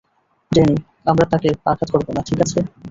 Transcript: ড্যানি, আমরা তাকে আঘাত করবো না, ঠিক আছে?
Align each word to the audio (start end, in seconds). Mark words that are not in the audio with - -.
ড্যানি, 0.51 0.75
আমরা 1.05 1.25
তাকে 1.31 1.49
আঘাত 1.65 1.89
করবো 1.93 2.11
না, 2.15 2.21
ঠিক 2.27 2.39
আছে? 2.45 2.59